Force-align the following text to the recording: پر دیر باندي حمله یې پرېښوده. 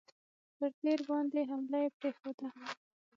پر 0.55 0.71
دیر 0.83 0.99
باندي 1.09 1.41
حمله 1.49 1.77
یې 1.83 1.89
پرېښوده. 1.99 2.47